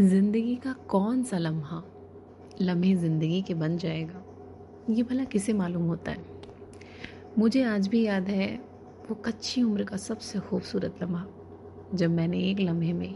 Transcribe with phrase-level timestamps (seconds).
[0.00, 1.82] ज़िंदगी का कौन सा लम्हा
[2.60, 4.22] लम्हे ज़िंदगी के बन जाएगा?
[4.90, 6.24] ये भला किसे मालूम होता है?
[7.38, 8.48] मुझे आज भी याद है
[9.10, 11.26] वो कच्ची उम्र का सबसे खूबसूरत लम्हा,
[11.94, 13.14] जब मैंने एक लम्हे में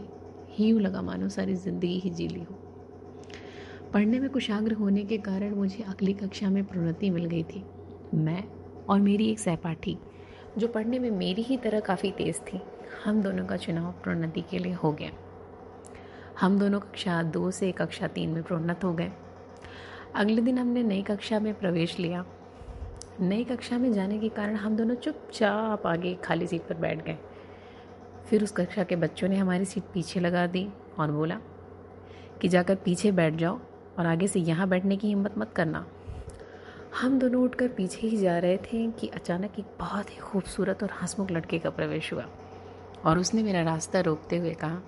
[0.49, 2.59] ही यूँ लगा मानो सारी ज़िंदगी ही जी ली हो।
[3.93, 7.63] पढ़ने में कुशाग्र होने के कारण मुझे अगली कक्षा में प्रोन्नति मिल गई थी,
[8.13, 8.43] मैं
[8.89, 9.97] और मेरी एक सहपाठी,
[10.57, 12.61] जो पढ़ने में मेरी ही तरह काफ़ी तेज़ थी।
[13.05, 15.11] हम दोनों का चुनाव प्रोन्नति के लिए हो गया।
[16.41, 19.11] हम दोनों कक्षा दो से कक्षा तीन में प्रोन्नत हो गए।
[20.15, 22.25] अगले दिन हमने नई कक्षा में प्रवेश लिया।
[23.21, 27.17] नई कक्षा में जाने के कारण हम दोनों चुपचाप आगे खाली सीट पर बैठ गए।
[28.29, 30.67] फिर उस कक्षा के बच्चों ने हमारी सीट पीछे लगा दी
[30.99, 31.39] और बोला
[32.41, 33.59] कि जाकर पीछे बैठ जाओ
[33.99, 35.85] और आगे से यहाँ बैठने की हिम्मत मत करना।
[37.01, 40.91] हम दोनों उठकर पीछे ही जा रहे थे कि अचानक एक बहुत ही खूबसूरत और
[40.91, 42.25] हंसमुख लड़के का प्रवेश हुआ
[43.05, 44.81] और उसने मेरा रास्ता रोकते हुए कहा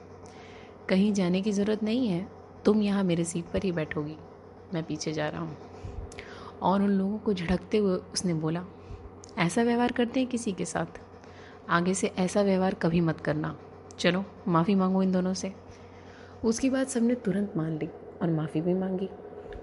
[0.90, 2.28] कहीं जाने की ज़रूरत नहीं है।
[2.66, 4.18] तुम यहाँ मेरे सीट पर ही बैठोगी।
[4.74, 5.58] मैं पीछे जा रहा हूँ।
[6.62, 8.66] और उन लोगों को झड़कते हुए उसने बोला,
[9.38, 10.86] ऐसा व्यवहार करते हैं किसी के साथ?
[11.70, 13.60] आगे से ऐसा व्यवहार कभी मत करना।
[14.00, 15.54] चलो, माफ़ी मांगो इन दोनों से।
[16.46, 17.90] उसकी बात सबने तुरंत मान ली
[18.22, 19.10] और माफ़ी भी मांगी।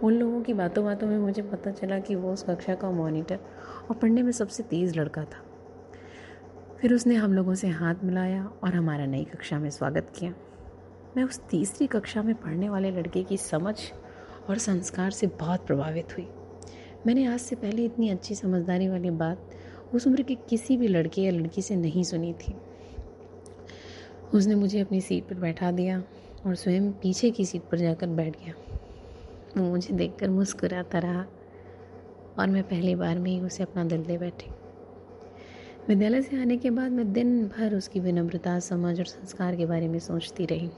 [0.02, 3.38] उन लोगों की बातों बातों में मुझे पता चला कि वो उस कक्षा का मॉनिटर
[3.90, 5.44] और पढ़ने में सबसे तेज़ लड़का था।
[6.80, 10.34] फिर उसने हम लोगों से हाथ मिलाया और हमारा नई कक्षा में स्वागत किया।
[11.16, 13.74] मैं उस तीसरी कक्षा में पढ़ने वाले लड़के की समझ
[14.50, 16.28] और संस्कार से बहुत प्रभावित हुई।
[17.06, 19.50] मैंने आज से पहले इतनी अच्छी समझदारी वाली बात
[19.94, 22.54] उस उम्र के किसी भी लड़के या लड़की से नहीं सुनी थी।
[24.34, 26.02] उसने मुझे अपनी सीट पर बैठा दिया
[26.46, 28.54] और स्वयं पीछे की सीट पर जाकर बैठ गया।
[29.56, 31.26] वो मुझे देखकर मुस्कुराता रहा
[32.38, 34.50] और मैं पहली बार में ही उसे अपना दिल दे बैठी।
[35.88, 39.88] विद्यालय से आने के बाद मैं दिन भर उसकी विनम्रता, समझ और संस्कार के बारे
[39.88, 40.70] में सोचती रही।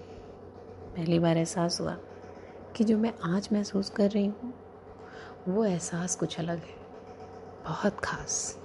[0.96, 1.96] पहली बार एहसास हुआ
[2.76, 4.54] कि जो मैं आज महसूस कर रही हूँ,
[5.48, 6.76] वो एहसास कुछ अलग है,
[7.64, 8.58] बहुत ख़ास।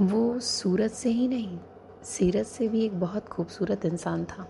[0.00, 1.58] वो सूरत से ही नहीं,
[2.04, 4.46] सीरत से भी एक बहुत खूबसूरत इंसान था,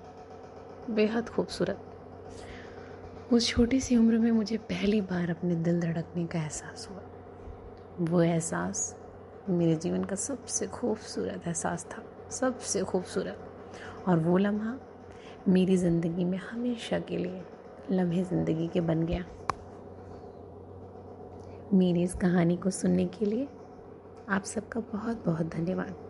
[0.91, 1.87] बेहद खूबसूरत।
[3.33, 7.03] उस छोटी सी उम्र में मुझे पहली बार अपने दिल धड़कने का एहसास हुआ।
[8.01, 8.97] वो एहसास
[9.49, 13.47] मेरे जीवन का सबसे खूबसूरत एहसास था, सबसे खूबसूरत।
[14.09, 14.79] और वो लम्हा
[15.49, 17.43] मेरी ज़िंदगी में हमेशा के लिए
[17.91, 19.25] लम्हे ज़िंदगी के बन गया।
[21.75, 23.49] मेरी इस कहानी को सुनने के लिए
[24.29, 26.10] आप सबका बहुत बहुत धन्यवाद।